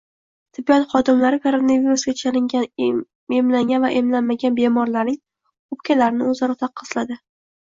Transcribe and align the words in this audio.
Tibbiyot 0.57 0.93
xodimlari 0.93 1.39
koronavirusga 1.43 2.13
chalingan 2.21 2.65
emlangan 3.41 3.85
va 3.85 3.93
emlanmagan 4.01 4.57
bemorlarning 4.63 5.21
o‘pkalarini 5.77 6.29
o‘zaro 6.33 6.59
taqqosladi 6.65 7.21